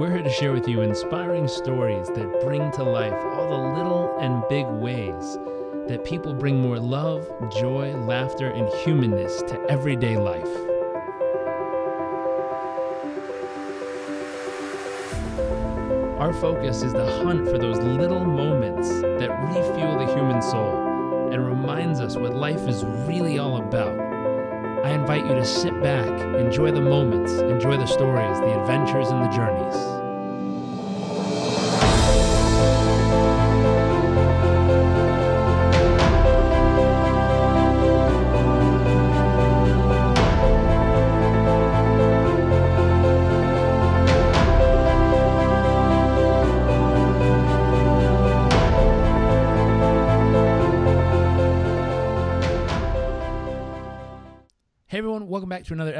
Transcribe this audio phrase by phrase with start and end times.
[0.00, 4.16] We're here to share with you inspiring stories that bring to life all the little
[4.18, 5.36] and big ways
[5.88, 10.48] that people bring more love, joy, laughter, and humanness to everyday life.
[16.18, 21.46] Our focus is the hunt for those little moments that refuel the human soul and
[21.46, 23.99] reminds us what life is really all about.
[24.90, 29.24] I invite you to sit back, enjoy the moments, enjoy the stories, the adventures, and
[29.24, 29.99] the journeys.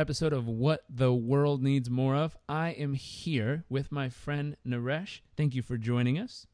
[0.00, 2.34] Episode of What the World Needs More of.
[2.48, 5.20] I am here with my friend Naresh.
[5.36, 6.46] Thank you for joining us.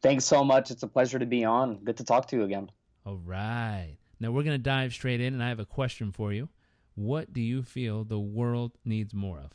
[0.00, 0.70] Thanks so much.
[0.70, 1.84] It's a pleasure to be on.
[1.84, 2.70] Good to talk to you again.
[3.04, 3.98] All right.
[4.18, 6.48] Now we're going to dive straight in, and I have a question for you.
[6.94, 9.52] What do you feel the world needs more of?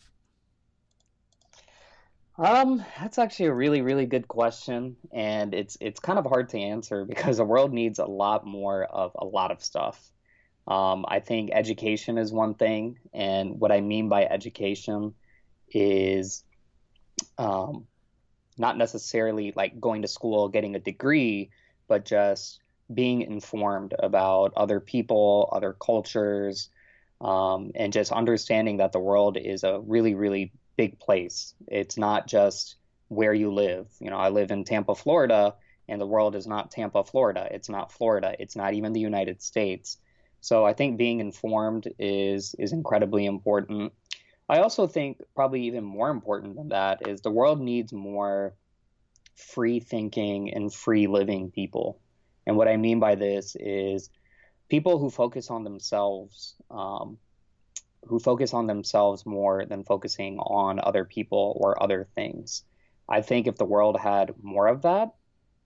[2.37, 6.59] Um, that's actually a really, really good question, and it's it's kind of hard to
[6.59, 10.11] answer because the world needs a lot more of a lot of stuff.
[10.67, 15.13] Um, I think education is one thing, and what I mean by education
[15.69, 16.43] is
[17.37, 17.85] um,
[18.57, 21.51] not necessarily like going to school, getting a degree,
[21.87, 22.59] but just
[22.93, 26.69] being informed about other people, other cultures,
[27.21, 31.53] um, and just understanding that the world is a really, really big place.
[31.67, 32.75] It's not just
[33.07, 33.87] where you live.
[33.99, 35.55] You know, I live in Tampa, Florida,
[35.87, 37.47] and the world is not Tampa, Florida.
[37.51, 38.35] It's not Florida.
[38.39, 39.97] It's not even the United States.
[40.45, 43.93] So I think being informed is is incredibly important.
[44.47, 48.53] I also think probably even more important than that is the world needs more
[49.33, 51.99] free thinking and free living people.
[52.45, 54.11] And what I mean by this is
[54.69, 57.17] people who focus on themselves, um,
[58.03, 62.65] who focus on themselves more than focusing on other people or other things.
[63.09, 65.09] I think if the world had more of that,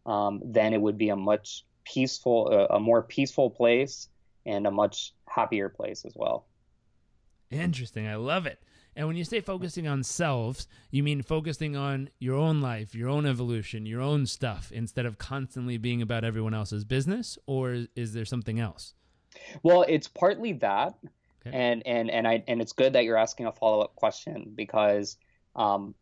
[0.06, 4.08] um, then it would be a much peaceful, a more peaceful place
[4.50, 6.48] and a much happier place as well.
[7.52, 8.08] Interesting.
[8.08, 8.60] I love it.
[8.96, 13.10] And when you say focusing on selves, you mean focusing on your own life, your
[13.10, 18.14] own evolution, your own stuff, instead of constantly being about everyone else's business, or is
[18.14, 18.94] there something else?
[19.64, 20.96] Well, it's partly that,
[21.46, 21.56] okay.
[21.56, 25.18] and and and I and it's good that you're asking a follow up question because
[25.56, 25.96] um,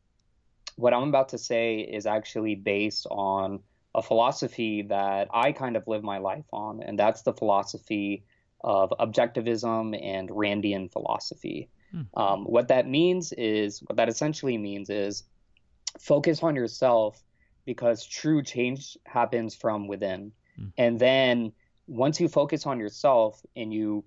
[0.76, 3.60] what I'm about to say is actually based on
[3.94, 8.24] a philosophy that I kind of live my life on, and that's the philosophy
[8.62, 11.70] of objectivism and Randian philosophy.
[11.92, 12.02] Hmm.
[12.16, 15.24] Um, what that means is, what that essentially means is
[16.00, 17.24] focus on yourself
[17.66, 20.32] because true change happens from within.
[20.56, 20.68] Hmm.
[20.78, 21.52] And then
[21.88, 24.04] once you focus on yourself and you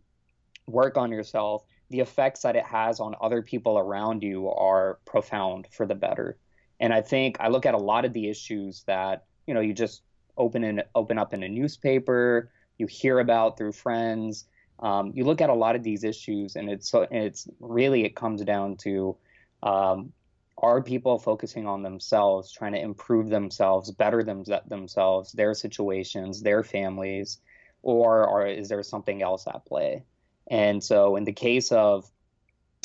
[0.67, 5.67] work on yourself, the effects that it has on other people around you are profound
[5.73, 6.39] for the better.
[6.79, 9.75] And I think I look at a lot of the issues that, you know, you
[9.75, 10.03] just
[10.37, 12.51] open and open up in a newspaper
[12.81, 14.47] you hear about through friends.
[14.81, 18.43] Um, you look at a lot of these issues, and it's it's really it comes
[18.43, 19.17] down to
[19.63, 20.13] um,
[20.59, 26.63] are people focusing on themselves, trying to improve themselves, better them, themselves, their situations, their
[26.63, 27.39] families,
[27.83, 30.05] or, is there something else at play?
[30.51, 32.11] And so, in the case of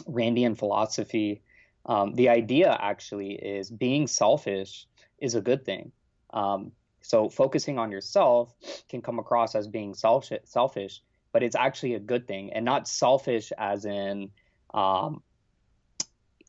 [0.08, 1.42] Randian philosophy,
[1.86, 4.88] um, the idea actually is being selfish
[5.20, 5.92] is a good thing.
[6.34, 6.72] Um,
[7.08, 8.54] so focusing on yourself
[8.90, 11.02] can come across as being selfish, selfish,
[11.32, 14.32] but it's actually a good thing, and not selfish as in
[14.74, 15.22] um,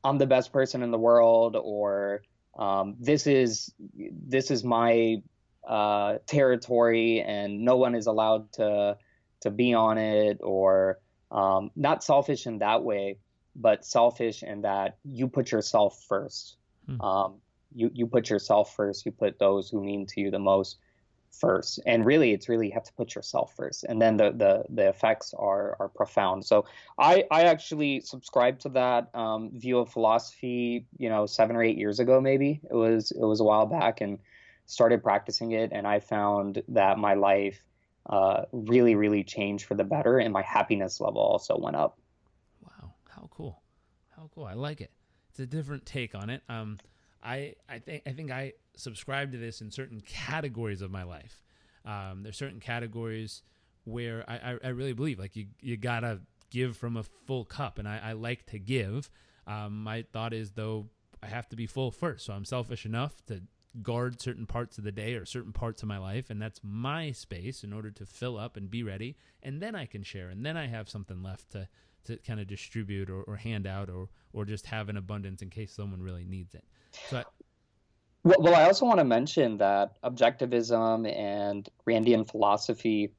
[0.02, 2.22] I'm the best person in the world, or
[2.58, 5.22] um, this is this is my
[5.66, 8.96] uh, territory, and no one is allowed to
[9.40, 10.98] to be on it, or
[11.30, 13.18] um, not selfish in that way,
[13.54, 16.56] but selfish in that you put yourself first.
[16.86, 17.00] Hmm.
[17.00, 17.34] Um,
[17.76, 20.78] you you put yourself first you put those who mean to you the most
[21.30, 21.80] first.
[21.86, 23.84] And really it's really you have to put yourself first.
[23.84, 26.44] And then the the, the effects are are profound.
[26.44, 26.66] So
[26.98, 31.76] i i actually subscribed to that um, view of philosophy you know seven or eight
[31.76, 32.60] years ago maybe.
[32.70, 34.18] It was it was a while back and
[34.66, 35.70] started practicing it.
[35.72, 37.62] And i found that my life
[38.08, 41.98] uh, really really changed for the better and my happiness level also went up.
[42.62, 42.94] Wow.
[43.08, 43.62] How cool.
[44.16, 44.44] How cool.
[44.44, 44.92] I like it.
[45.30, 46.42] It's a different take on it.
[46.48, 46.78] Um
[47.26, 51.42] I I think I think I subscribe to this in certain categories of my life.
[51.84, 53.42] Um, there's certain categories
[53.84, 56.20] where I, I, I, really believe like you you gotta
[56.50, 59.10] give from a full cup, and I, I like to give.
[59.46, 60.86] Um, my thought is though
[61.22, 62.26] I have to be full first.
[62.26, 63.42] So I'm selfish enough to
[63.82, 67.12] guard certain parts of the day or certain parts of my life and that's my
[67.12, 70.46] space in order to fill up and be ready and then I can share and
[70.46, 71.68] then I have something left to
[72.06, 75.50] to kind of distribute or, or hand out or or just have an abundance in
[75.50, 76.64] case someone really needs it.
[77.08, 77.24] So I,
[78.24, 83.12] well, well, I also want to mention that objectivism and Randian philosophy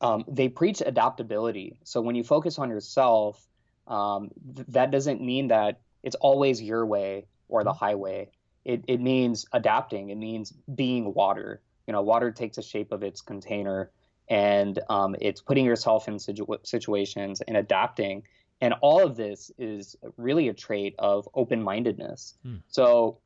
[0.00, 1.78] um, they preach adaptability.
[1.84, 3.44] So when you focus on yourself,
[3.86, 8.30] um, th- that doesn't mean that it's always your way or the highway.
[8.64, 10.10] It, it means adapting.
[10.10, 11.60] It means being water.
[11.86, 13.90] You know, water takes the shape of its container,
[14.28, 18.22] and um, it's putting yourself in situ- situations and adapting.
[18.60, 22.34] And all of this is really a trait of open-mindedness.
[22.42, 22.56] Hmm.
[22.68, 23.18] So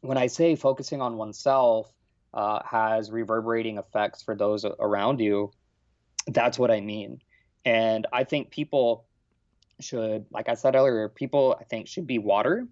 [0.00, 1.90] when I say focusing on oneself
[2.34, 5.52] uh, has reverberating effects for those around you,
[6.26, 7.22] that's what I mean.
[7.64, 9.06] And I think people
[9.80, 12.66] should, like I said earlier, people I think should be water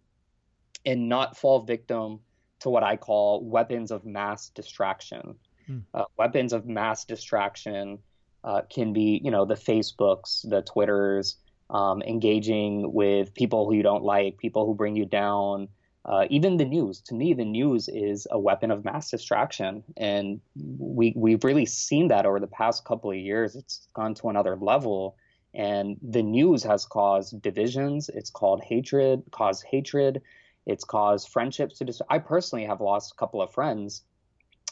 [0.85, 2.21] and not fall victim
[2.61, 5.37] to what I call weapons of mass distraction.
[5.73, 5.79] Hmm.
[5.95, 7.99] Uh, weapons of mass distraction
[8.45, 11.37] uh, can be, you know, the Facebooks, the Twitters,
[11.71, 15.69] um, engaging with people who you don't like, people who bring you down,
[16.05, 17.01] uh, even the news.
[17.03, 22.09] To me, the news is a weapon of mass distraction, and we we've really seen
[22.09, 23.55] that over the past couple of years.
[23.55, 25.17] It's gone to another level,
[25.55, 28.11] and the news has caused divisions.
[28.13, 30.23] It's called hatred, caused hatred.
[30.67, 31.85] It's caused friendships to.
[31.85, 34.03] Dis- I personally have lost a couple of friends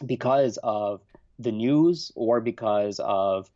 [0.04, 1.02] because of
[1.38, 3.50] the news or because of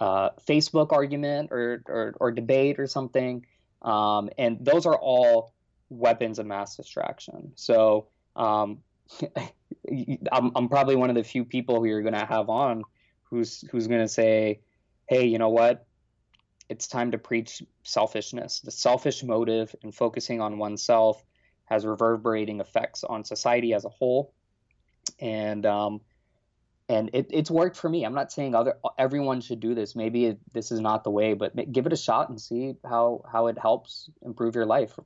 [0.00, 3.46] uh, Facebook argument or, or, or debate or something.
[3.82, 5.54] Um, and those are all
[5.90, 7.52] weapons of mass distraction.
[7.54, 8.78] So um,
[10.32, 12.82] I'm, I'm probably one of the few people who you're going to have on
[13.32, 14.60] who's who's going to say,
[15.08, 15.86] "Hey, you know what?
[16.68, 18.60] It's time to preach selfishness.
[18.60, 21.24] The selfish motive and focusing on oneself
[21.64, 24.34] has reverberating effects on society as a whole."
[25.18, 26.00] And um,
[26.88, 28.04] and it, it's worked for me.
[28.04, 29.96] I'm not saying other everyone should do this.
[29.96, 33.22] Maybe it, this is not the way, but give it a shot and see how
[33.30, 34.98] how it helps improve your life.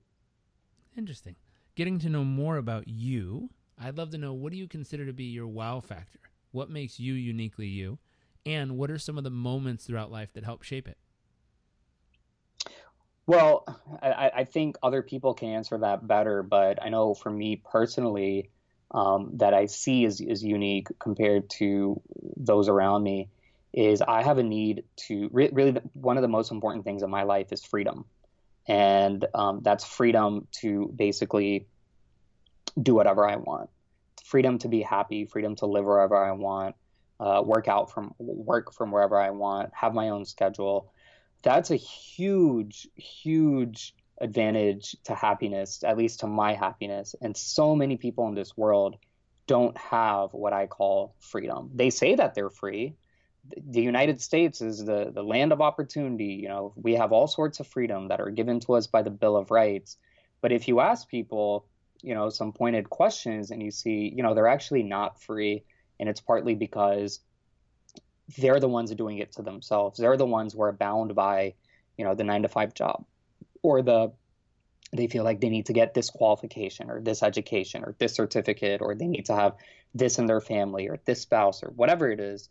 [0.96, 1.37] Interesting.
[1.75, 5.12] Getting to know more about you, I'd love to know what do you consider to
[5.12, 6.20] be your wow factor?
[6.52, 7.99] What makes you uniquely you?
[8.46, 10.96] And what are some of the moments throughout life that help shape it?
[13.26, 13.64] Well,
[14.00, 18.50] I, I think other people can answer that better, but I know for me personally,
[18.90, 22.00] um, that I see is, is unique compared to
[22.36, 23.28] those around me
[23.72, 27.02] is I have a need to re- really the, one of the most important things
[27.02, 28.06] in my life is freedom
[28.66, 31.66] and um, that's freedom to basically
[32.80, 33.70] do whatever I want,
[34.24, 36.74] freedom to be happy, freedom to live wherever I want,
[37.20, 40.92] uh, work out from work from wherever I want, have my own schedule.
[41.42, 47.14] That's a huge, huge advantage to happiness, at least to my happiness.
[47.20, 48.96] And so many people in this world
[49.46, 51.70] don't have what I call freedom.
[51.74, 52.96] They say that they're free,
[53.66, 56.34] the United States is the, the land of opportunity.
[56.34, 59.10] You know, we have all sorts of freedom that are given to us by the
[59.10, 59.96] Bill of Rights.
[60.40, 61.66] But if you ask people,
[62.02, 65.64] you know, some pointed questions and you see, you know, they're actually not free.
[65.98, 67.20] And it's partly because
[68.38, 69.98] they're the ones doing it to themselves.
[69.98, 71.54] They're the ones who are bound by,
[71.96, 73.04] you know, the nine to five job
[73.66, 74.12] or the
[74.92, 78.80] they feel like they need to get this qualification or this education or this certificate
[78.80, 79.56] or they need to have
[79.92, 82.49] this in their family or this spouse or whatever it is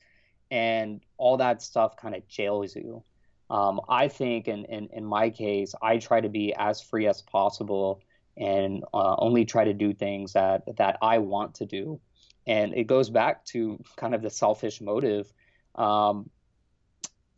[0.51, 3.01] and all that stuff kind of jails you.
[3.49, 7.21] Um, I think in, in, in my case, I try to be as free as
[7.21, 8.01] possible
[8.35, 12.01] and uh, only try to do things that that I want to do.
[12.45, 15.31] And it goes back to kind of the selfish motive.
[15.75, 16.29] Um,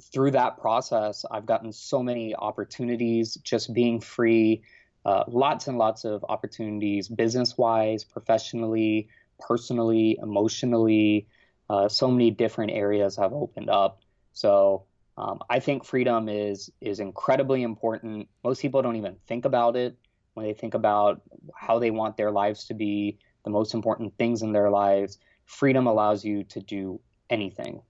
[0.02, 4.64] through that process, I've gotten so many opportunities just being free,
[5.06, 11.28] uh, lots and lots of opportunities, business wise, professionally, personally, emotionally
[11.70, 14.02] uh, so many different areas have opened up.
[14.34, 14.86] So
[15.18, 18.28] um, I think freedom is is incredibly important.
[18.44, 19.98] Most people don't even think about it
[20.34, 21.22] when they think about
[21.56, 25.18] how they want their lives to be, the most important things in their lives.
[25.46, 27.00] Freedom allows you to do
[27.30, 27.82] anything.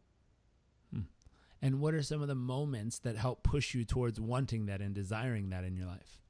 [1.62, 4.94] And what are some of the moments that help push you towards wanting that and
[4.94, 6.22] desiring that in your life?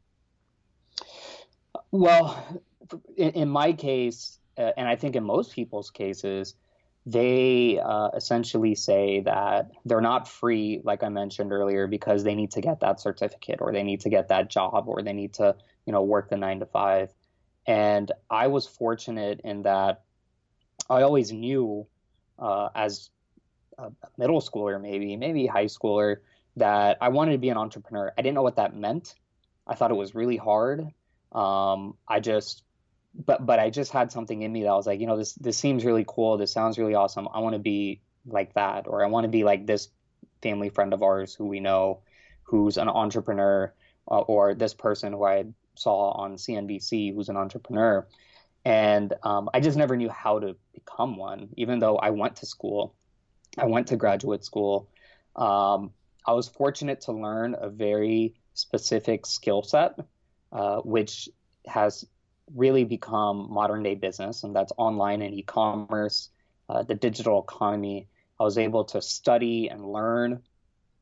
[1.91, 2.61] Well,
[3.15, 6.55] in, in my case, uh, and I think in most people's cases,
[7.05, 12.51] they uh, essentially say that they're not free, like I mentioned earlier, because they need
[12.51, 15.55] to get that certificate or they need to get that job or they need to,
[15.85, 17.13] you know, work the nine to five.
[17.65, 20.03] And I was fortunate in that
[20.89, 21.87] I always knew
[22.39, 23.09] uh, as
[23.77, 26.17] a middle schooler, maybe, maybe high schooler,
[26.57, 28.11] that I wanted to be an entrepreneur.
[28.17, 29.15] I didn't know what that meant.
[29.67, 30.81] I thought it was really hard.
[31.31, 32.63] um, I just
[33.13, 35.57] but but I just had something in me that was like, you know, this this
[35.57, 36.37] seems really cool.
[36.37, 37.27] This sounds really awesome.
[37.33, 39.89] I want to be like that, or I want to be like this
[40.41, 42.01] family friend of ours who we know,
[42.43, 43.73] who's an entrepreneur,
[44.09, 48.07] uh, or this person who I saw on CNBC who's an entrepreneur.
[48.65, 52.45] And um, I just never knew how to become one, even though I went to
[52.45, 52.95] school.
[53.57, 54.89] I went to graduate school.
[55.35, 55.91] Um,
[56.25, 59.99] I was fortunate to learn a very specific skill set,
[60.51, 61.29] uh, which
[61.65, 62.05] has
[62.55, 66.29] really become modern day business, and that's online and e commerce,
[66.69, 68.07] uh, the digital economy.
[68.39, 70.41] I was able to study and learn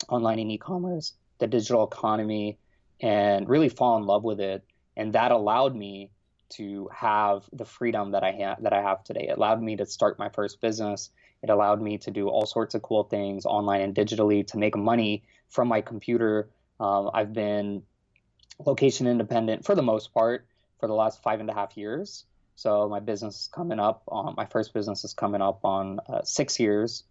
[0.10, 2.60] online and e commerce, the digital economy,
[3.02, 4.64] and really fall in love with it.
[4.96, 6.12] And that allowed me
[6.50, 9.28] to have the freedom that I that I have today.
[9.30, 11.12] It allowed me to start my first business.
[11.46, 14.76] It allowed me to do all sorts of cool things online and digitally to make
[14.76, 16.50] money from my computer.
[16.80, 17.84] Um, I've been
[18.66, 20.48] location independent for the most part
[20.80, 22.26] for the last five and a half years.
[22.56, 24.02] So my business is coming up.
[24.08, 27.04] On, my first business is coming up on uh, six years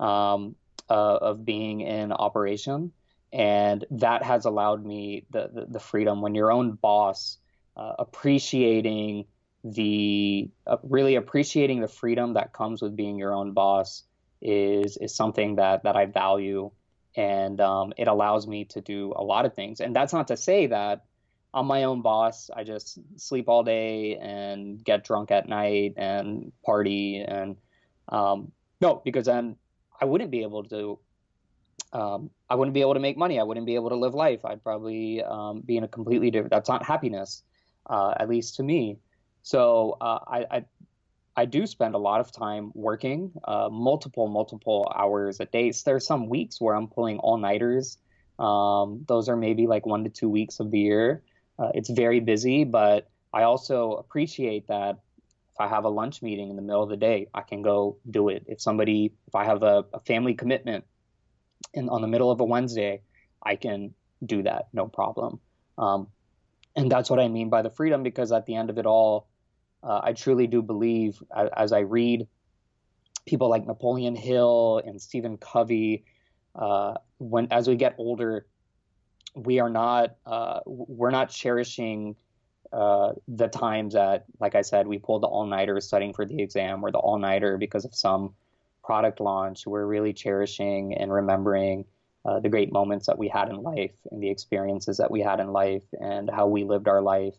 [0.00, 0.56] um,
[0.90, 2.90] uh, of being in operation,
[3.32, 7.38] and that has allowed me the the, the freedom when your own boss,
[7.76, 9.26] uh, appreciating
[9.74, 14.04] the uh, really appreciating the freedom that comes with being your own boss
[14.40, 16.70] is is something that that I value,
[17.16, 19.80] and um, it allows me to do a lot of things.
[19.80, 21.04] And that's not to say that
[21.52, 22.50] I'm my own boss.
[22.54, 27.56] I just sleep all day and get drunk at night and party and
[28.08, 29.56] um, no, because then
[30.00, 30.98] I wouldn't be able to.
[31.92, 33.40] Um, I wouldn't be able to make money.
[33.40, 34.44] I wouldn't be able to live life.
[34.44, 36.50] I'd probably um, be in a completely different.
[36.50, 37.42] That's not happiness,
[37.88, 38.98] uh, at least to me.
[39.46, 40.64] So uh, I, I,
[41.36, 45.70] I do spend a lot of time working, uh, multiple multiple hours a day.
[45.70, 47.96] So are some weeks where I'm pulling all nighters.
[48.40, 51.22] Um, those are maybe like one to two weeks of the year.
[51.60, 54.98] Uh, it's very busy, but I also appreciate that
[55.54, 57.98] if I have a lunch meeting in the middle of the day, I can go
[58.10, 58.46] do it.
[58.48, 60.84] If somebody, if I have a, a family commitment
[61.72, 63.02] in, on the middle of a Wednesday,
[63.40, 65.38] I can do that, no problem.
[65.78, 66.08] Um,
[66.74, 69.28] and that's what I mean by the freedom, because at the end of it all,
[69.86, 71.22] uh, I truly do believe,
[71.56, 72.26] as, I read
[73.24, 76.04] people like Napoleon Hill and Stephen Covey,
[76.56, 78.46] uh, when as we get older,
[79.34, 82.16] we are not uh, we're not cherishing
[82.72, 86.42] uh, the times that, like I said, we pulled the all nighter studying for the
[86.42, 88.34] exam or the all nighter because of some
[88.82, 89.66] product launch.
[89.66, 91.84] We're really cherishing and remembering
[92.24, 95.38] uh, the great moments that we had in life and the experiences that we had
[95.38, 97.34] in life and how we lived our life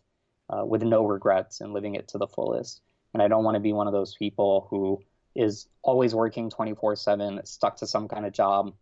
[0.49, 2.81] uh, with no regrets and living it to the fullest.
[3.13, 5.01] And I don't want to be one of those people who
[5.35, 8.73] is always working 24 7, stuck to some kind of job.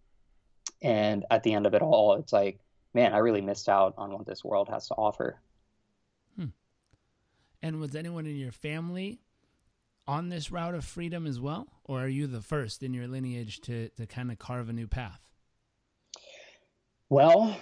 [0.82, 2.60] And at the end of it all, it's like,
[2.94, 5.40] man, I really missed out on what this world has to offer.
[6.38, 6.48] Hmm.
[7.62, 9.20] And was anyone in your family
[10.08, 11.68] on this route of freedom as well?
[11.84, 14.88] Or are you the first in your lineage to, to kind of carve a new
[14.88, 15.20] path?
[17.10, 17.56] Well,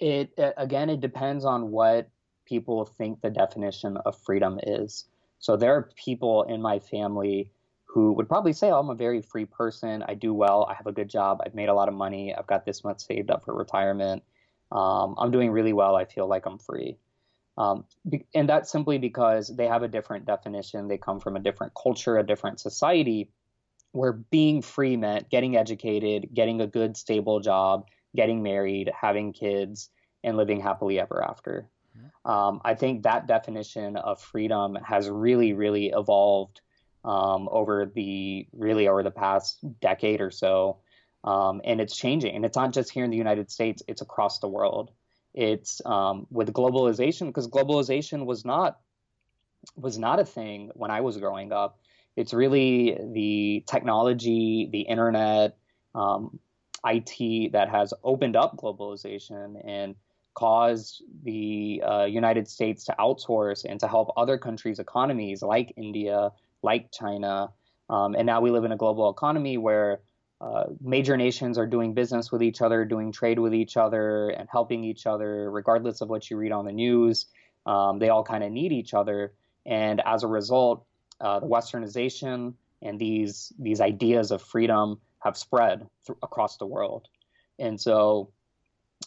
[0.00, 2.08] it again, it depends on what
[2.50, 5.06] people think the definition of freedom is.
[5.38, 7.50] So there are people in my family
[7.86, 10.04] who would probably say, oh, I'm a very free person.
[10.06, 10.66] I do well.
[10.70, 11.40] I have a good job.
[11.44, 12.34] I've made a lot of money.
[12.34, 14.22] I've got this much saved up for retirement
[14.72, 15.96] um, I'm doing really well.
[15.96, 16.96] I feel like I'm free.
[17.58, 17.84] Um,
[18.34, 20.88] and that's simply because they have a different definition.
[20.88, 23.28] They come from a different culture, a different society,
[23.92, 29.90] where being free meant getting educated, getting a good, stable job, getting married, having kids,
[30.22, 31.68] and living happily ever after.
[32.24, 36.60] Um, I think that definition of freedom has really, really evolved
[37.04, 40.80] um, over the really over the past decade or so
[41.24, 42.34] um, and it's changing.
[42.34, 44.90] And it's not just here in the United States; it's across the world.
[45.34, 48.78] It's um, with globalization because globalization was not
[49.76, 51.78] was not a thing when I was growing up.
[52.16, 55.56] It's really the technology, the internet,
[55.94, 56.40] um,
[56.84, 59.94] IT that has opened up globalization and
[60.34, 66.30] caused the uh, United States to outsource and to help other countries' economies like India,
[66.62, 67.50] like China.
[67.88, 70.00] Um, and now we live in a global economy where
[70.40, 74.48] uh, major nations are doing business with each other, doing trade with each other, and
[74.50, 77.26] helping each other, regardless of what you read on the news.
[77.66, 79.34] Um, they all kind of need each other,
[79.66, 80.86] and as a result,
[81.20, 87.08] uh, the Westernization and these these ideas of freedom have spread th- across the world.
[87.58, 88.32] And so,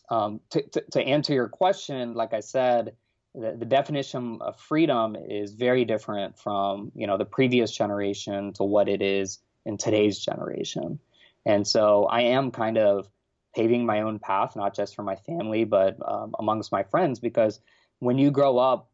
[0.10, 2.96] um, to, to, to, answer your question, like I said,
[3.36, 8.64] the, the definition of freedom is very different from you know the previous generation to
[8.64, 11.00] what it is in today's generation.
[11.46, 13.08] And so I am kind of
[13.56, 17.60] paving my own path, not just for my family, but um, amongst my friends, because
[18.00, 18.90] when you grow up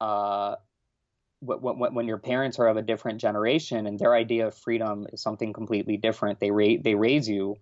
[0.00, 0.56] uh,
[1.40, 5.22] when, when your parents are of a different generation and their idea of freedom is
[5.22, 7.56] something completely different, they ra- they raise you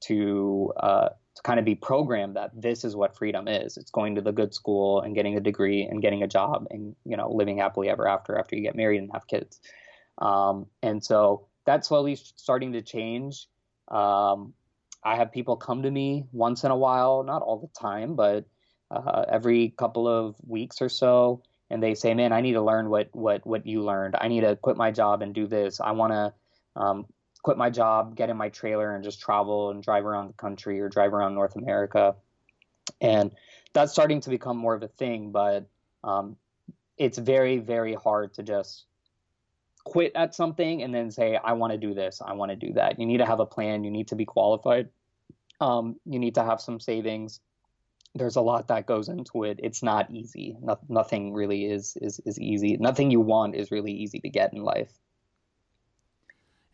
[0.00, 3.76] to uh, to kind of be programmed that this is what freedom is.
[3.76, 6.94] It's going to the good school and getting a degree and getting a job and
[7.04, 9.60] you know living happily ever after after you get married and have kids.
[10.18, 13.46] Um, and so that's slowly starting to change.
[13.88, 14.54] Um,
[15.04, 18.44] I have people come to me once in a while, not all the time, but
[18.90, 22.90] uh, every couple of weeks or so, and they say, "Man, I need to learn
[22.90, 24.16] what what what you learned.
[24.20, 25.80] I need to quit my job and do this.
[25.80, 26.34] I want to
[26.76, 27.06] um,
[27.42, 30.80] quit my job, get in my trailer, and just travel and drive around the country
[30.80, 32.14] or drive around North America."
[33.00, 33.32] And
[33.72, 35.66] that's starting to become more of a thing, but
[36.04, 36.36] um,
[36.98, 38.86] it's very very hard to just
[39.84, 42.22] quit at something and then say i want to do this.
[42.24, 42.98] I want to do that.
[42.98, 43.84] You need to have a plan.
[43.84, 44.88] You need to be qualified.
[45.60, 47.40] Um, you need to have some savings.
[48.14, 49.58] There's a lot that goes into it.
[49.62, 50.56] It's not easy.
[50.60, 52.76] No, nothing really is, is is easy.
[52.76, 54.92] Nothing you want is really easy to get in life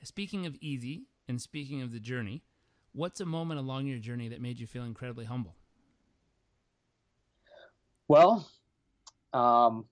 [0.02, 2.42] speaking of easy and speaking of the journey
[2.92, 5.56] what's a moment along your journey that made you feel incredibly humble
[8.06, 8.48] well
[9.32, 9.84] um,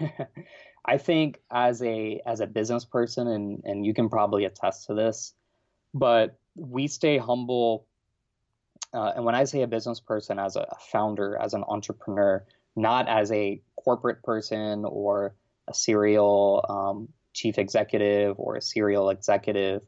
[0.84, 4.94] I think as a as a business person, and and you can probably attest to
[4.94, 5.34] this,
[5.92, 7.86] but we stay humble.
[8.92, 12.44] Uh, and when I say a business person, as a founder, as an entrepreneur,
[12.76, 15.34] not as a corporate person or
[15.66, 19.82] a serial um, chief executive or a serial executive,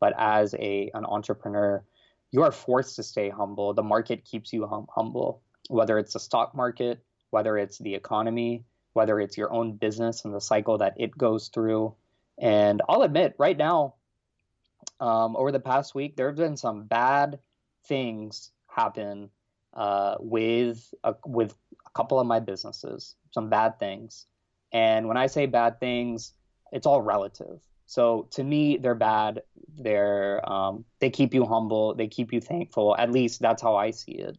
[0.00, 1.82] but as a an entrepreneur,
[2.30, 3.72] you are forced to stay humble.
[3.72, 8.64] The market keeps you hum- humble, whether it's the stock market, whether it's the economy,
[8.92, 11.94] whether it's your own business and the cycle that it goes through.
[12.38, 13.94] And I'll admit, right now,
[15.00, 17.38] um, over the past week, there have been some bad
[17.86, 19.30] things happen
[19.74, 21.54] uh, with a, with
[21.86, 24.26] a couple of my businesses, some bad things.
[24.72, 26.32] And when I say bad things,
[26.72, 27.60] it's all relative.
[27.86, 29.42] So to me, they're bad.
[29.78, 31.94] They're um, they keep you humble.
[31.94, 32.94] They keep you thankful.
[32.98, 34.36] At least that's how I see it.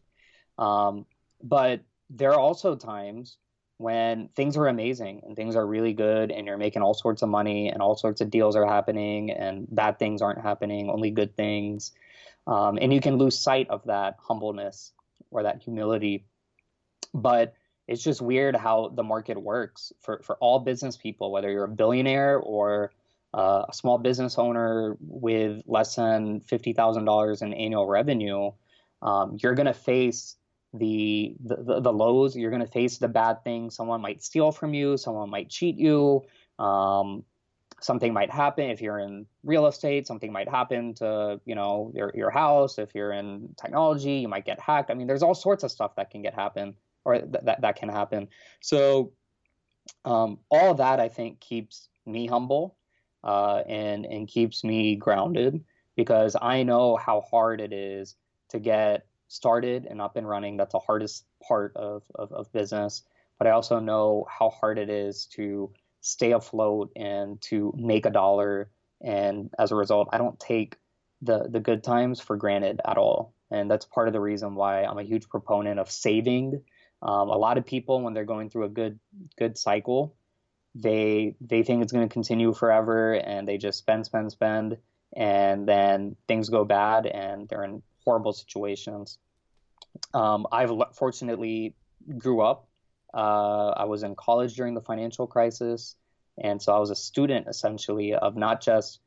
[0.58, 1.06] Um,
[1.42, 3.38] but there are also times
[3.78, 7.30] when things are amazing and things are really good and you're making all sorts of
[7.30, 11.36] money and all sorts of deals are happening and bad things aren't happening, only good
[11.36, 11.94] things.
[12.46, 14.92] Um, and you can lose sight of that humbleness
[15.32, 16.26] or that humility.
[17.14, 17.54] But
[17.90, 21.68] it's just weird how the market works for, for all business people, whether you're a
[21.68, 22.92] billionaire or
[23.34, 28.52] uh, a small business owner with less than $50,000 in annual revenue.
[29.02, 30.36] Um, you're going to face
[30.72, 32.36] the the, the lows.
[32.36, 33.76] You're going to face the bad things.
[33.76, 34.96] Someone might steal from you.
[34.96, 36.22] Someone might cheat you.
[36.60, 37.24] Um,
[37.82, 40.06] something might happen if you're in real estate.
[40.06, 42.78] Something might happen to you know your your house.
[42.78, 44.92] If you're in technology, you might get hacked.
[44.92, 46.76] I mean, there's all sorts of stuff that can get happen
[47.10, 48.28] or th- that that can happen.
[48.62, 49.14] So
[50.06, 52.78] um, all that I think keeps me humble
[53.24, 55.64] uh, and and keeps me grounded
[55.96, 58.16] because I know how hard it is
[58.50, 60.58] to get started and up and running.
[60.58, 63.04] That's the hardest part of, of, of business.
[63.38, 68.10] But I also know how hard it is to stay afloat and to make a
[68.10, 68.70] dollar.
[69.02, 70.76] And as a result, I don't take
[71.22, 73.34] the, the good times for granted at all.
[73.52, 76.62] And that's part of the reason why I'm a huge proponent of saving.
[77.02, 79.00] Um, a lot of people, when they're going through a good
[79.38, 80.16] good cycle,
[80.76, 84.78] they they think it's going to continue forever, and they just spend, spend, spend,
[85.16, 89.18] and then things go bad, and they're in horrible situations.
[90.14, 91.76] Um, I've fortunately
[92.18, 92.68] grew up.
[93.14, 95.96] Uh, I was in college during the financial crisis,
[96.38, 99.00] and so I was a student essentially of not just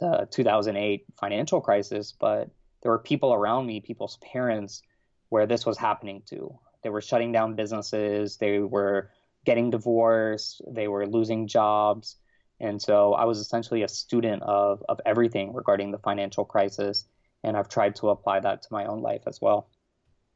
[0.00, 2.50] the 2008 financial crisis, but
[2.82, 4.82] there were people around me, people's parents,
[5.28, 6.58] where this was happening to.
[6.82, 9.10] They were shutting down businesses, they were
[9.44, 12.16] getting divorced, they were losing jobs.
[12.58, 17.06] And so I was essentially a student of, of everything regarding the financial crisis
[17.46, 19.68] and I've tried to apply that to my own life as well.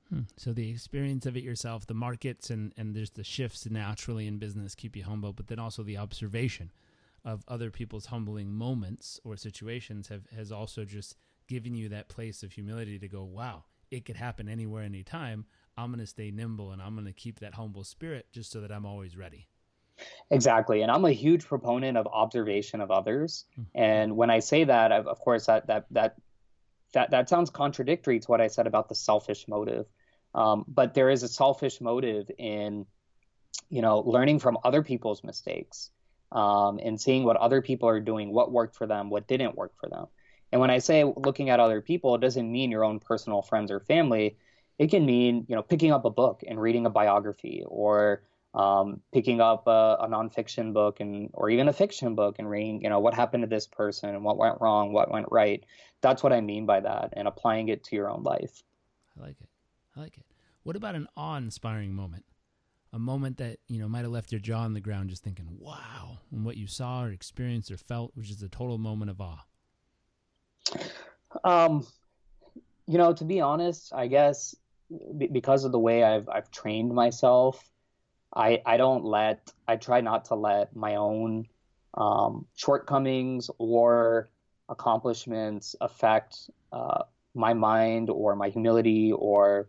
[0.08, 0.22] Hmm.
[0.36, 4.38] So the experience of it yourself, the markets, and and there's the shifts naturally in
[4.38, 6.70] business keep you humble, but then also the observation
[7.24, 11.16] of other people's humbling moments or situations have has also just
[11.48, 15.44] given you that place of humility to go, wow, it could happen anywhere, anytime.
[15.76, 18.60] I'm going to stay nimble and I'm going to keep that humble spirit just so
[18.60, 19.48] that I'm always ready.
[20.30, 23.44] Exactly, and I'm a huge proponent of observation of others.
[23.52, 23.62] Mm-hmm.
[23.74, 26.16] And when I say that, of course, that that that
[26.92, 29.86] that that sounds contradictory to what I said about the selfish motive.
[30.34, 32.86] Um, but there is a selfish motive in,
[33.68, 35.90] you know, learning from other people's mistakes
[36.32, 39.72] um, and seeing what other people are doing, what worked for them, what didn't work
[39.80, 40.06] for them.
[40.52, 43.70] And when I say looking at other people, it doesn't mean your own personal friends
[43.70, 44.36] or family.
[44.78, 48.22] It can mean, you know, picking up a book and reading a biography or
[48.54, 52.82] um, picking up a, a, nonfiction book and or even a fiction book and reading,
[52.82, 55.64] you know, what happened to this person and what went wrong, what went right.
[56.00, 58.62] That's what I mean by that, and applying it to your own life.
[59.16, 59.48] I like it.
[59.96, 60.24] I like it.
[60.64, 62.24] What about an awe-inspiring moment?
[62.92, 65.46] A moment that you know might have left your jaw on the ground, just thinking,
[65.60, 69.20] "Wow!" and what you saw or experienced or felt, which is a total moment of
[69.20, 69.44] awe.
[71.44, 71.86] Um,
[72.86, 74.54] you know, to be honest, I guess
[75.32, 77.70] because of the way I've I've trained myself
[78.34, 81.46] I I don't let I try not to let my own
[81.94, 84.30] um, shortcomings or
[84.68, 89.68] accomplishments affect uh, my mind or my humility or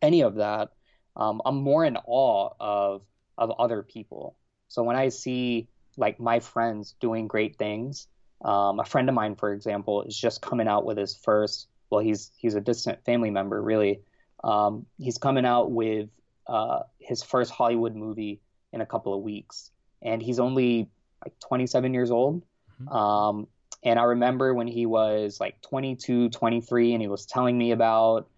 [0.00, 0.70] any of that.
[1.16, 3.02] Um, I'm more in awe of
[3.36, 4.36] of other people.
[4.68, 8.06] So when I see like my friends doing great things,
[8.44, 11.68] um, a friend of mine, for example, is just coming out with his first.
[11.90, 14.00] Well, he's he's a distant family member, really.
[14.42, 16.08] Um, he's coming out with
[16.46, 18.40] uh, his first Hollywood movie
[18.72, 20.88] in a couple of weeks, and he's only
[21.24, 22.42] like 27 years old.
[22.82, 22.88] Mm-hmm.
[22.88, 23.46] Um,
[23.84, 28.28] and I remember when he was like 22, 23, and he was telling me about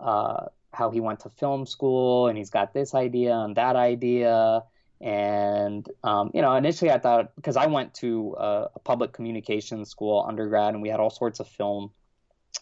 [0.00, 4.62] uh, how he went to film school and he's got this idea and that idea.
[5.00, 9.90] And, um, you know, initially I thought, because I went to a, a, public communications
[9.90, 11.90] school undergrad and we had all sorts of film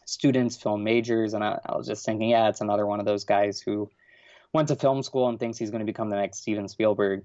[0.05, 1.35] students, film majors.
[1.35, 3.89] And I, I was just thinking, yeah, it's another one of those guys who
[4.53, 7.25] went to film school and thinks he's going to become the next Steven Spielberg.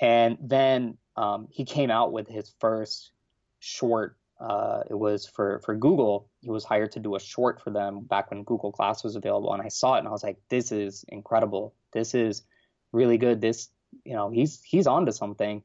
[0.00, 3.10] And then um, he came out with his first
[3.60, 4.16] short.
[4.40, 6.28] Uh, it was for for Google.
[6.40, 9.52] He was hired to do a short for them back when Google Glass was available,
[9.52, 11.74] and I saw it and I was like, "This is incredible.
[11.92, 12.44] This is
[12.92, 13.40] really good.
[13.40, 13.68] This,
[14.08, 15.62] you know, he's he's onto something."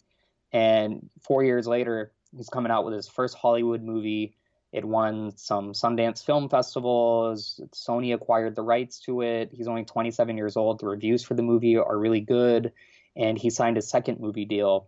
[0.51, 4.35] And four years later, he's coming out with his first Hollywood movie.
[4.71, 7.61] It won some Sundance Film Festivals.
[7.73, 9.51] Sony acquired the rights to it.
[9.53, 10.79] He's only 27 years old.
[10.79, 12.73] The reviews for the movie are really good.
[13.15, 14.87] And he signed a second movie deal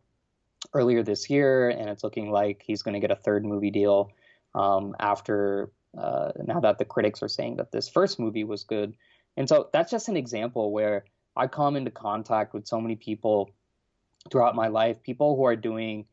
[0.73, 4.11] earlier this year, and it's looking like he's going to get a third movie deal
[4.55, 8.95] um, after uh, now that the critics are saying that this first movie was good.
[9.37, 11.05] And so that's just an example where
[11.35, 13.51] I come into contact with so many people
[14.31, 16.05] throughout my life, people who are doing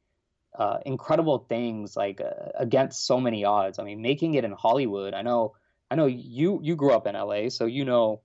[0.59, 3.79] uh, incredible things like uh, against so many odds.
[3.79, 5.15] I mean, making it in Hollywood.
[5.15, 5.55] I know,
[5.91, 8.21] I know you you grew up in LA, so you know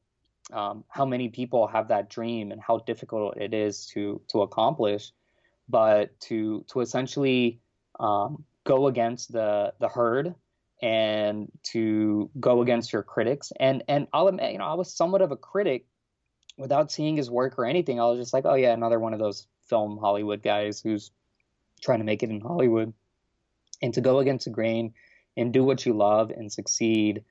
[0.52, 5.12] um, how many people have that dream and how difficult it is to to accomplish.
[5.70, 7.60] But to to essentially
[8.00, 10.36] um, go against the the herd
[10.82, 15.22] and to go against your critics and and I'll admit, you know, I was somewhat
[15.22, 15.86] of a critic
[16.58, 18.00] without seeing his work or anything.
[18.00, 21.12] I was just like, oh yeah, another one of those film Hollywood guys who's
[21.82, 22.94] trying to make it in Hollywood,
[23.82, 24.94] and to go against the grain
[25.36, 27.24] and do what you love and succeed.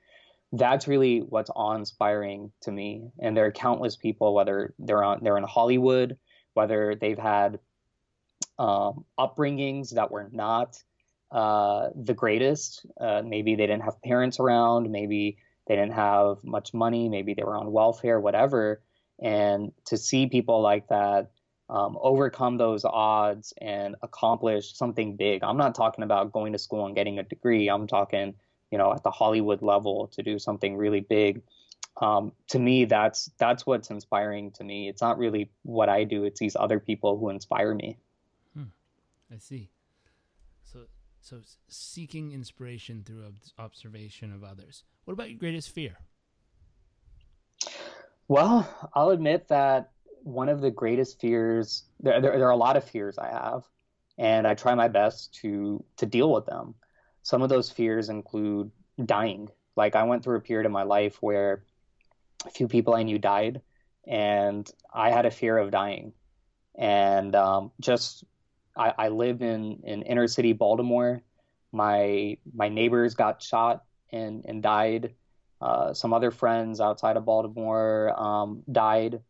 [0.52, 3.10] That's really what's awe-inspiring to me.
[3.18, 6.16] And there are countless people, whether they're on they're in Hollywood,
[6.54, 7.58] whether they've had
[8.58, 10.80] um, upbringings that were not
[11.32, 12.86] uh, the greatest.
[13.00, 14.90] Uh, maybe they didn't have parents around.
[14.90, 17.08] Maybe they didn't have much money.
[17.08, 18.80] Maybe they were on welfare, whatever.
[19.18, 21.30] And to see people like that
[21.68, 25.42] um, overcome those odds and accomplish something big.
[25.42, 27.68] I'm not talking about going to school and getting a degree.
[27.68, 28.34] I'm talking,
[28.70, 31.42] you know, at the Hollywood level to do something really big.
[32.00, 34.88] Um, to me, that's that's what's inspiring to me.
[34.88, 37.96] It's not really what I do; it's these other people who inspire me.
[38.54, 38.64] Hmm.
[39.32, 39.70] I see.
[40.62, 40.80] So,
[41.22, 44.84] so seeking inspiration through observation of others.
[45.04, 45.96] What about your greatest fear?
[48.28, 49.90] Well, I'll admit that
[50.22, 51.84] one of the greatest fears.
[52.00, 53.62] There, there, there are a lot of fears I have,
[54.18, 56.74] and I try my best to to deal with them.
[57.22, 58.70] Some of those fears include
[59.04, 59.48] dying.
[59.76, 61.64] Like I went through a period of my life where
[62.44, 63.60] a few people I knew died,
[64.06, 66.12] and I had a fear of dying.
[66.76, 68.24] And um, just
[68.76, 71.22] I, I live in in inner city Baltimore.
[71.72, 75.14] My my neighbors got shot and and died.
[75.60, 79.20] Uh, some other friends outside of Baltimore um, died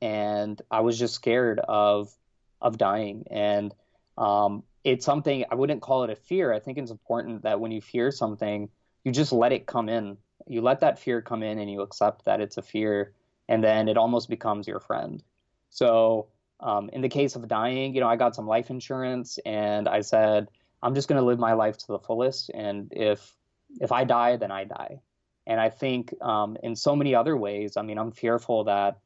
[0.00, 2.12] and I was just scared of
[2.60, 3.24] of dying.
[3.30, 3.74] And
[4.16, 6.52] um, it's something I wouldn't call it a fear.
[6.52, 8.68] I think it's important that when you fear something,
[9.04, 10.16] you just let it come in.
[10.46, 13.12] You let that fear come in, and you accept that it's a fear,
[13.48, 15.22] and then it almost becomes your friend.
[15.70, 16.28] So
[16.60, 20.00] um, in the case of dying, you know, I got some life insurance, and I
[20.02, 20.48] said
[20.82, 23.34] I'm just going to live my life to the fullest, and if
[23.80, 25.00] if I die, then I die.
[25.46, 28.98] And I think um, in so many other ways, I mean, I'm fearful that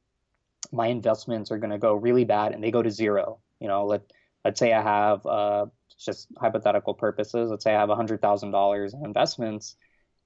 [0.73, 3.39] my investments are going to go really bad and they go to zero.
[3.61, 4.03] You know, let
[4.45, 5.67] let's say I have uh,
[5.99, 7.51] just hypothetical purposes.
[7.51, 9.77] Let's say I have hundred thousand dollars in investments,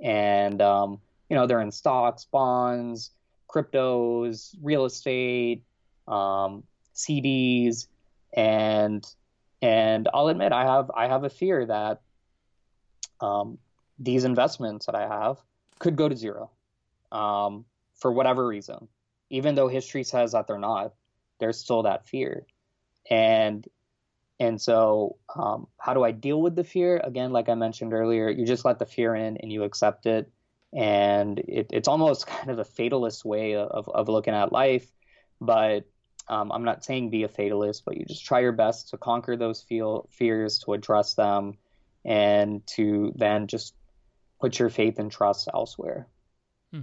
[0.00, 3.10] and um, you know they're in stocks, bonds,
[3.48, 5.64] cryptos, real estate,
[6.06, 6.62] um,
[6.94, 7.88] CDs,
[8.32, 9.04] and
[9.62, 12.02] and I'll admit I have I have a fear that
[13.20, 13.58] um,
[13.98, 15.38] these investments that I have
[15.78, 16.50] could go to zero
[17.12, 18.88] um, for whatever reason.
[19.30, 20.94] Even though history says that they're not,
[21.38, 22.46] there's still that fear,
[23.10, 23.66] and
[24.38, 27.00] and so um, how do I deal with the fear?
[27.02, 30.30] Again, like I mentioned earlier, you just let the fear in and you accept it,
[30.72, 34.86] and it, it's almost kind of a fatalist way of of looking at life,
[35.40, 35.84] but
[36.28, 39.36] um, I'm not saying be a fatalist, but you just try your best to conquer
[39.36, 41.58] those feel fears, to address them,
[42.04, 43.74] and to then just
[44.40, 46.06] put your faith and trust elsewhere.
[46.72, 46.82] Hmm.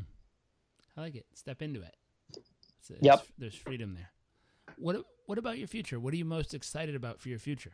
[0.98, 1.26] I like it.
[1.34, 1.96] Step into it.
[2.30, 3.26] It's, it's, yep.
[3.38, 4.12] There's freedom there.
[4.78, 6.00] What What about your future?
[6.00, 7.74] What are you most excited about for your future?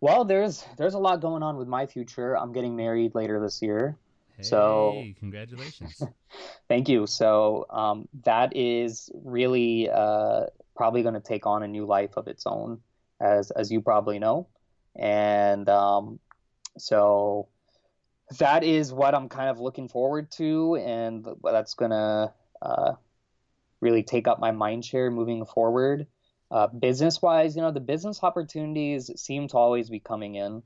[0.00, 2.36] Well, there's there's a lot going on with my future.
[2.36, 3.96] I'm getting married later this year.
[4.36, 6.02] Hey, so congratulations.
[6.68, 7.06] thank you.
[7.06, 12.26] So um, that is really uh, probably going to take on a new life of
[12.26, 12.80] its own,
[13.20, 14.48] as as you probably know,
[14.96, 16.18] and um,
[16.78, 17.48] so
[18.38, 22.32] that is what I'm kind of looking forward to, and that's to
[22.62, 22.92] uh,
[23.80, 26.06] really take up my mind share moving forward.
[26.50, 30.62] Uh, business wise, you know, the business opportunities seem to always be coming in.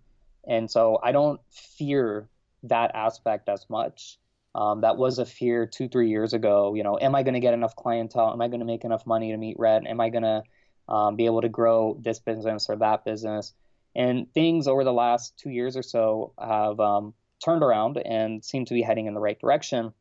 [0.47, 2.29] And so I don't fear
[2.65, 4.19] that aspect as much.
[4.55, 6.75] Um, that was a fear two, three years ago.
[6.75, 8.33] You know, am I going to get enough clientele?
[8.33, 9.87] Am I going to make enough money to meet rent?
[9.87, 10.43] Am I going to
[10.89, 13.53] um, be able to grow this business or that business?
[13.97, 18.67] And things over the last two years or so have um, turned around and seem
[18.67, 19.95] to be heading in the right direction.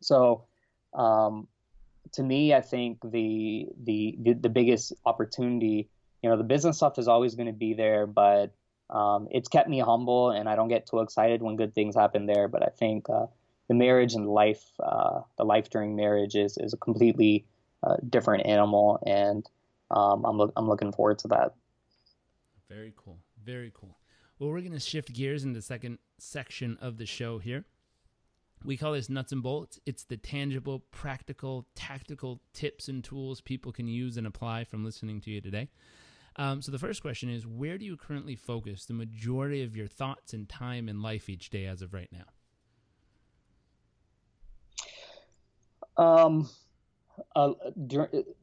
[0.00, 0.44] So,
[0.94, 1.48] um,
[2.12, 5.88] to me, I think the, the the the biggest opportunity,
[6.22, 8.54] you know, the business stuff is always going to be there, but
[8.88, 12.26] um, it's kept me humble, and I don't get too excited when good things happen
[12.26, 12.48] there.
[12.48, 13.26] But I think uh,
[13.68, 17.44] the marriage and life, uh, the life during marriage, is is a completely
[17.82, 19.44] uh, different animal, and
[19.90, 21.54] um, I'm lo- I'm looking forward to that.
[22.68, 23.18] Very cool.
[23.42, 23.98] Very cool.
[24.38, 27.64] Well, we're going to shift gears in the second section of the show here.
[28.64, 29.80] We call this nuts and bolts.
[29.86, 35.20] It's the tangible, practical, tactical tips and tools people can use and apply from listening
[35.22, 35.68] to you today.
[36.36, 39.86] Um, so the first question is where do you currently focus the majority of your
[39.86, 42.24] thoughts and time in life each day as of right now?
[45.96, 46.48] Um,
[47.34, 47.52] a,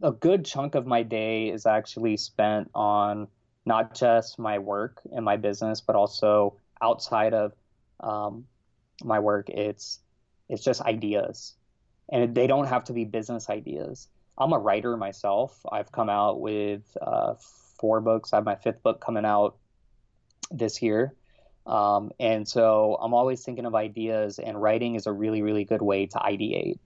[0.01, 3.29] a good chunk of my day is actually spent on
[3.65, 7.53] not just my work and my business, but also outside of
[7.99, 8.45] um,
[9.03, 9.49] my work.
[9.49, 9.99] It's
[10.49, 11.55] it's just ideas,
[12.09, 14.07] and they don't have to be business ideas.
[14.37, 15.59] I'm a writer myself.
[15.71, 17.35] I've come out with uh,
[17.79, 18.33] four books.
[18.33, 19.55] I have my fifth book coming out
[20.51, 21.13] this year.
[21.65, 25.81] Um, and so I'm always thinking of ideas, and writing is a really, really good
[25.81, 26.79] way to ideate.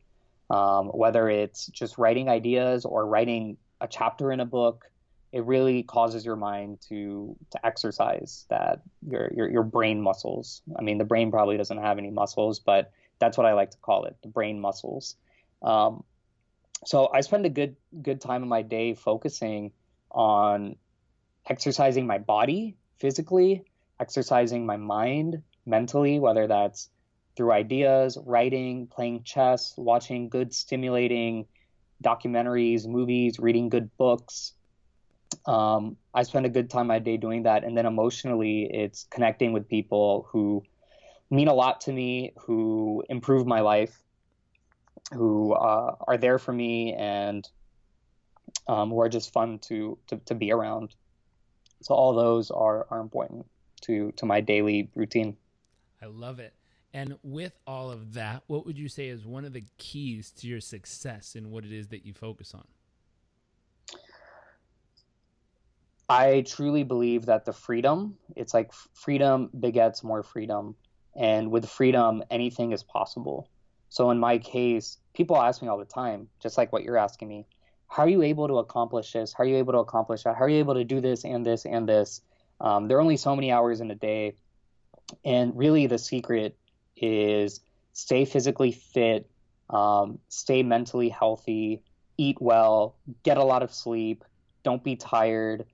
[0.50, 4.86] Um, whether it's just writing ideas or writing a chapter in a book,
[5.32, 10.62] it really causes your mind to to exercise that your, your your brain muscles.
[10.78, 13.78] I mean, the brain probably doesn't have any muscles, but that's what I like to
[13.78, 15.16] call it, the brain muscles.
[15.62, 16.04] Um,
[16.86, 19.72] so I spend a good good time of my day focusing
[20.12, 20.76] on
[21.50, 23.64] exercising my body physically,
[24.00, 26.90] exercising my mind mentally, whether that's
[27.36, 31.46] through ideas, writing, playing chess, watching good stimulating
[32.04, 34.54] documentaries, movies, reading good books.
[35.46, 37.64] Um, I spend a good time my day doing that.
[37.64, 40.64] And then emotionally, it's connecting with people who
[41.30, 44.04] mean a lot to me, who improve my life,
[45.14, 47.48] who uh, are there for me, and
[48.68, 50.96] um, who are just fun to, to, to be around.
[51.82, 53.46] So all those are, are important
[53.82, 55.38] to, to my daily routine.
[56.02, 56.54] I love it.
[56.94, 60.48] And with all of that, what would you say is one of the keys to
[60.48, 62.66] your success in what it is that you focus on?
[66.10, 70.76] I truly believe that the freedom, it's like freedom begets more freedom.
[71.16, 73.48] And with freedom, anything is possible.
[73.90, 77.28] So in my case, people ask me all the time, just like what you're asking
[77.28, 77.46] me,
[77.88, 79.34] how are you able to accomplish this?
[79.34, 80.36] How are you able to accomplish that?
[80.36, 82.22] How are you able to do this and this and this?
[82.62, 84.36] Um, there are only so many hours in a day.
[85.26, 86.58] And really, the secret
[86.96, 87.62] is
[87.94, 89.30] stay physically fit,
[89.70, 91.82] um, stay mentally healthy,
[92.18, 94.24] eat well, get a lot of sleep,
[94.64, 95.66] don't be tired,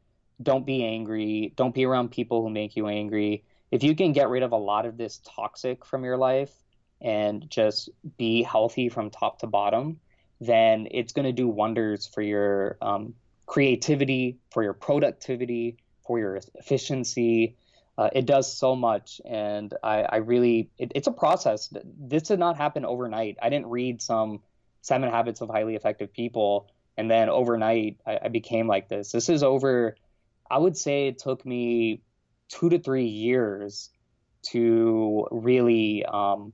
[0.42, 3.44] don't be angry, don't be around people who make you angry.
[3.72, 6.52] If you can get rid of a lot of this toxic from your life
[7.02, 10.00] and just be healthy from top to bottom,
[10.42, 13.14] then it's going to do wonders for your um,
[13.46, 17.56] creativity, for your productivity, for your efficiency.
[17.98, 21.74] Uh, it does so much, and I, I really, it, it's a process.
[21.98, 23.38] This did not happen overnight.
[23.42, 24.42] I didn't read some
[24.82, 26.68] Seven Habits of Highly Effective People
[26.98, 29.12] And then overnight, I, I became like this.
[29.12, 29.96] This is over,
[30.50, 32.02] I would say it took me
[32.50, 33.90] two to three years
[34.44, 36.54] to really um,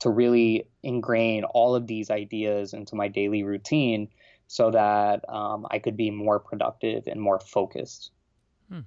[0.00, 4.08] to really ingrain all of these ideas into my daily routine
[4.48, 8.10] so that um, I could be more productive and more focused.
[8.68, 8.80] Hmm.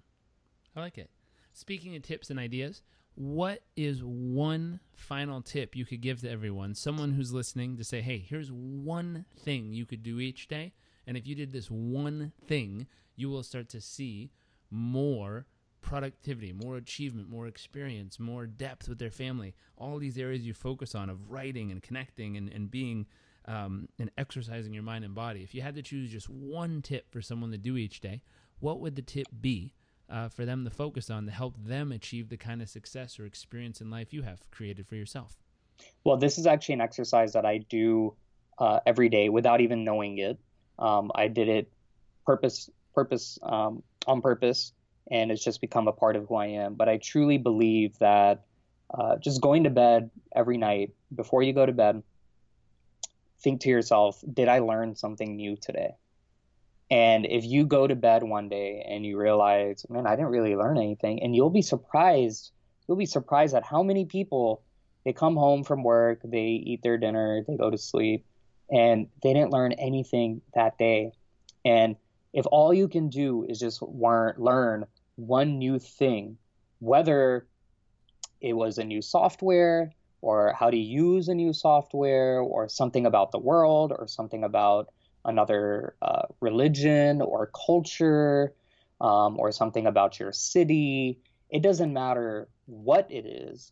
[0.76, 1.10] I like it.
[1.54, 2.82] Speaking of tips and ideas,
[3.16, 8.02] what is one final tip you could give to everyone, someone who's listening, to say,
[8.02, 10.74] hey, here's one thing you could do each day.
[11.08, 14.32] And if you did this one thing, you will start to see
[14.70, 15.46] more
[15.82, 19.54] productivity, more achievement, more experience, more depth with their family.
[19.78, 23.06] All these areas you focus on of writing and connecting and, and being
[23.46, 25.44] um, and exercising your mind and body.
[25.44, 28.24] If you had to choose just one tip for someone to do each day,
[28.60, 29.74] what would the tip be?
[30.10, 33.26] uh, for them to focus on to help them achieve the kind of success or
[33.26, 35.38] experience in life you have created for yourself?
[36.04, 38.16] Well, this is actually an exercise that I do
[38.58, 40.40] uh, every day without even knowing it.
[40.80, 41.72] Um, I did it
[42.26, 44.74] purpose, purpose, um, on purpose,
[45.12, 46.74] and it's just become a part of who I am.
[46.74, 48.46] But I truly believe that
[48.92, 52.02] uh, just going to bed every night before you go to bed,
[53.42, 55.96] think to yourself, did I learn something new today?
[56.90, 60.56] And if you go to bed one day and you realize, man, I didn't really
[60.56, 62.52] learn anything, and you'll be surprised,
[62.88, 64.62] you'll be surprised at how many people
[65.04, 68.26] they come home from work, they eat their dinner, they go to sleep,
[68.72, 71.12] and they didn't learn anything that day.
[71.64, 71.96] And
[72.36, 76.38] if all you can do is just learn one new thing,
[76.80, 77.48] whether
[78.42, 79.90] it was a new software
[80.22, 84.94] or how to use a new software or something about the world or something about
[85.24, 88.54] another uh, religion or culture
[89.00, 91.18] um, or something about your city.
[91.50, 93.72] It doesn't matter what it is,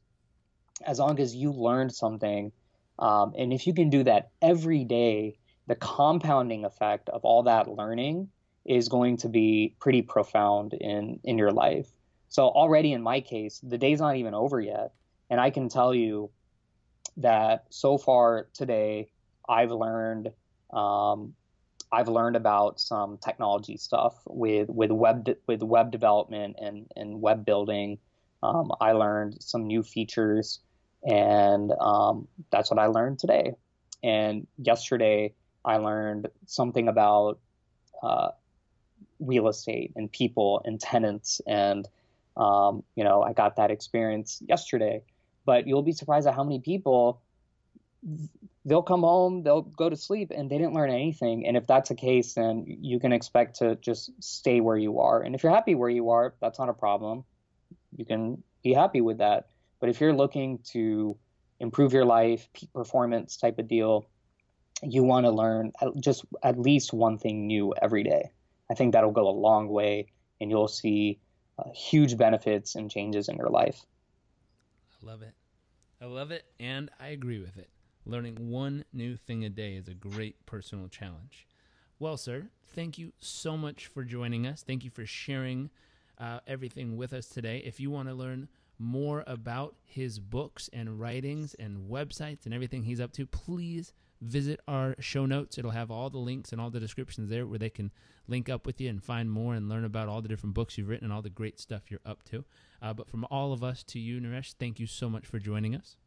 [0.88, 2.54] as long as you learned something.
[2.98, 5.36] Um, and if you can do that every day,
[5.68, 8.30] the compounding effect of all that learning
[8.66, 11.90] is going to be pretty profound in, in your life.
[12.30, 14.94] So, already in my case, the day's not even over yet.
[15.30, 16.30] And I can tell you
[17.18, 19.10] that so far today,
[19.48, 20.32] I've learned
[20.72, 21.34] um,
[21.92, 27.22] I've learned about some technology stuff with with web de- with web development and and
[27.22, 28.00] web building.
[28.42, 30.60] Um, I learned some new features,
[31.04, 33.54] and um, that's what I learned today.
[34.04, 37.40] And yesterday, I learned something about
[38.02, 38.30] uh,
[39.26, 41.88] real estate and people and tenants, and
[42.36, 45.04] um, you know, I got that experience yesterday.
[45.46, 47.22] But you'll be surprised at how many people
[48.66, 51.46] they'll come home, they'll go to sleep, and they didn't learn anything.
[51.46, 55.22] And if that's the case, then you can expect to just stay where you are.
[55.22, 57.26] And if you're happy where you are, that's not a problem.
[57.96, 59.48] You can be happy with that.
[59.80, 61.18] But if you're looking to
[61.60, 64.08] improve your life, performance type of deal,
[64.82, 68.32] you want to learn just at least one thing new every day.
[68.74, 70.08] I think that'll go a long way,
[70.42, 71.20] and you'll see
[71.60, 73.86] uh, huge benefits and changes in your life.
[75.00, 75.36] I love it.
[76.02, 77.70] I love it, and I agree with it.
[78.04, 81.48] Learning one new thing a day is a great personal challenge.
[82.00, 84.64] Well, sir, thank you so much for joining us.
[84.64, 85.70] Thank you for sharing
[86.18, 87.62] uh, everything with us today.
[87.64, 88.48] If you want to learn
[88.80, 94.60] more about his books and writings and websites and everything he's up to, please visit
[94.68, 95.58] our show notes.
[95.58, 97.92] It'll have all the links and all the descriptions there where they can
[98.28, 100.90] link up with you and find more and learn about all the different books you've
[100.90, 102.46] written and all the great stuff you're up to.
[102.82, 105.76] Uh, but from all of us to you, Naresh, thank you so much for joining
[105.76, 105.98] us.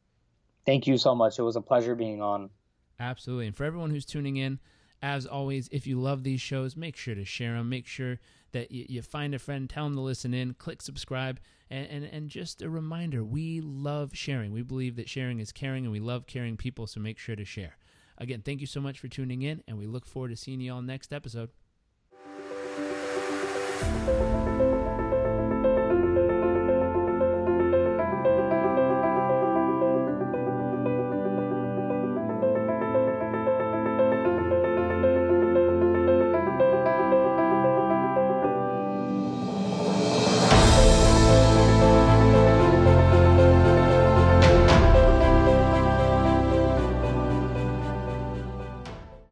[0.64, 1.38] Thank you so much.
[1.38, 2.50] It was a pleasure being on.
[2.98, 3.46] Absolutely.
[3.46, 4.58] And for everyone who's tuning in,
[5.02, 7.68] as always, if you love these shows, make sure to share them.
[7.68, 8.18] Make sure
[8.52, 11.38] that you, you find a friend, tell them to listen in, click subscribe.
[11.68, 14.52] And, and, and just a reminder we love sharing.
[14.52, 17.44] We believe that sharing is caring, and we love caring people, so make sure to
[17.44, 17.76] share.
[18.18, 20.72] Again, thank you so much for tuning in, and we look forward to seeing you
[20.72, 21.50] all next episode.